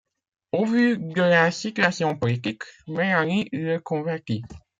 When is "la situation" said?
1.21-2.17